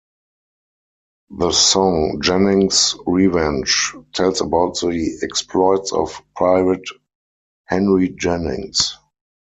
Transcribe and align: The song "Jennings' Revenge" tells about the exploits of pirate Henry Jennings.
The 1.37 1.51
song 1.51 2.21
"Jennings' 2.23 2.95
Revenge" 3.05 3.93
tells 4.13 4.41
about 4.41 4.79
the 4.79 5.19
exploits 5.21 5.93
of 5.93 6.19
pirate 6.35 6.89
Henry 7.65 8.09
Jennings. 8.09 8.97